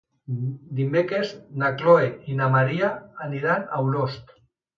[0.77, 2.91] Dimecres na Chloé i na Maria
[3.27, 4.35] aniran a Olost.